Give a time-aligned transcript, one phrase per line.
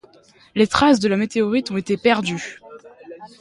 [0.55, 2.59] Les traces de la météorite ont été perdues.